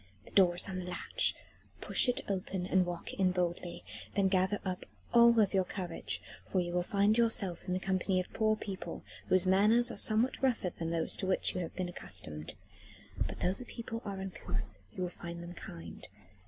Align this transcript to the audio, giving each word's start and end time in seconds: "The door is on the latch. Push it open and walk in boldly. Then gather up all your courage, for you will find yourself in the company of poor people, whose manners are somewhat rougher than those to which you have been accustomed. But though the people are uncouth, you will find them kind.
"The 0.25 0.31
door 0.31 0.55
is 0.55 0.67
on 0.67 0.79
the 0.79 0.85
latch. 0.85 1.35
Push 1.79 2.09
it 2.09 2.21
open 2.27 2.65
and 2.65 2.87
walk 2.87 3.13
in 3.13 3.31
boldly. 3.31 3.83
Then 4.15 4.29
gather 4.29 4.57
up 4.65 4.87
all 5.13 5.31
your 5.53 5.63
courage, 5.63 6.23
for 6.51 6.59
you 6.59 6.73
will 6.73 6.81
find 6.81 7.19
yourself 7.19 7.59
in 7.67 7.73
the 7.73 7.79
company 7.79 8.19
of 8.19 8.33
poor 8.33 8.55
people, 8.55 9.03
whose 9.27 9.45
manners 9.45 9.91
are 9.91 9.97
somewhat 9.97 10.41
rougher 10.41 10.71
than 10.71 10.89
those 10.89 11.15
to 11.17 11.27
which 11.27 11.53
you 11.53 11.61
have 11.61 11.75
been 11.75 11.87
accustomed. 11.87 12.55
But 13.27 13.41
though 13.41 13.53
the 13.53 13.63
people 13.63 14.01
are 14.03 14.19
uncouth, 14.19 14.79
you 14.91 15.03
will 15.03 15.09
find 15.09 15.43
them 15.43 15.53
kind. 15.53 16.07